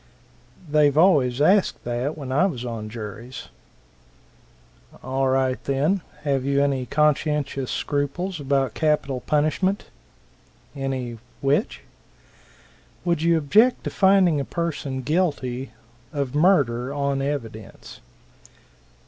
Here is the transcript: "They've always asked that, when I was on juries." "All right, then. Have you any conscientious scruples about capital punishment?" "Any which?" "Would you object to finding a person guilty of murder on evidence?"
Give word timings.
"They've 0.67 0.97
always 0.97 1.39
asked 1.41 1.83
that, 1.83 2.17
when 2.17 2.31
I 2.31 2.47
was 2.47 2.65
on 2.65 2.89
juries." 2.89 3.49
"All 5.03 5.27
right, 5.27 5.63
then. 5.65 6.01
Have 6.23 6.43
you 6.43 6.63
any 6.63 6.87
conscientious 6.87 7.69
scruples 7.69 8.39
about 8.39 8.73
capital 8.73 9.19
punishment?" 9.19 9.83
"Any 10.75 11.19
which?" 11.39 11.81
"Would 13.05 13.21
you 13.21 13.37
object 13.37 13.83
to 13.83 13.91
finding 13.91 14.39
a 14.39 14.43
person 14.43 15.03
guilty 15.03 15.69
of 16.11 16.33
murder 16.33 16.91
on 16.91 17.21
evidence?" 17.21 17.99